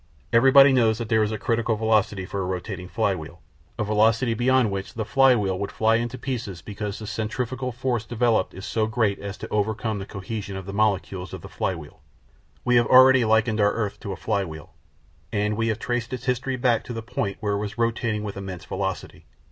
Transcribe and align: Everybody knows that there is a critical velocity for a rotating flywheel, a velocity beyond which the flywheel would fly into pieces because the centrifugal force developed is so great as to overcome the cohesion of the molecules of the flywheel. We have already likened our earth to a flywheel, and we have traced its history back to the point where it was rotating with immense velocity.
Everybody 0.33 0.73
knows 0.73 0.97
that 0.97 1.09
there 1.09 1.21
is 1.21 1.31
a 1.31 1.37
critical 1.37 1.75
velocity 1.75 2.25
for 2.25 2.41
a 2.41 2.43
rotating 2.47 2.87
flywheel, 2.87 3.39
a 3.77 3.83
velocity 3.83 4.33
beyond 4.33 4.71
which 4.71 4.95
the 4.95 5.05
flywheel 5.05 5.59
would 5.59 5.71
fly 5.71 5.97
into 5.97 6.17
pieces 6.17 6.63
because 6.63 6.97
the 6.97 7.05
centrifugal 7.05 7.71
force 7.71 8.03
developed 8.03 8.55
is 8.55 8.65
so 8.65 8.87
great 8.87 9.19
as 9.19 9.37
to 9.37 9.47
overcome 9.49 9.99
the 9.99 10.07
cohesion 10.07 10.57
of 10.57 10.65
the 10.65 10.73
molecules 10.73 11.35
of 11.35 11.41
the 11.41 11.47
flywheel. 11.49 12.01
We 12.65 12.77
have 12.77 12.87
already 12.87 13.23
likened 13.25 13.61
our 13.61 13.73
earth 13.73 13.99
to 13.99 14.11
a 14.11 14.15
flywheel, 14.17 14.73
and 15.31 15.55
we 15.55 15.67
have 15.67 15.77
traced 15.77 16.13
its 16.13 16.25
history 16.25 16.55
back 16.55 16.83
to 16.85 16.93
the 16.93 17.03
point 17.03 17.37
where 17.39 17.53
it 17.53 17.59
was 17.59 17.77
rotating 17.77 18.23
with 18.23 18.35
immense 18.37 18.65
velocity. 18.65 19.27